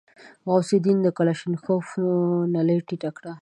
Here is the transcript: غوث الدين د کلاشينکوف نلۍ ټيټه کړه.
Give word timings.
غوث 0.47 0.69
الدين 0.77 0.97
د 1.03 1.07
کلاشينکوف 1.17 1.87
نلۍ 2.53 2.77
ټيټه 2.87 3.09
کړه. 3.17 3.29